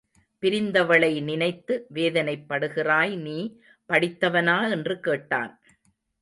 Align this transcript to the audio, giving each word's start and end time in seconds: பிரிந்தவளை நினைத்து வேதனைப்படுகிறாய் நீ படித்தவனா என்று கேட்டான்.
பிரிந்தவளை 0.43 1.21
நினைத்து 1.21 1.87
வேதனைப்படுகிறாய் 1.93 3.15
நீ 3.17 3.37
படித்தவனா 3.89 4.69
என்று 4.71 4.99
கேட்டான். 4.99 5.53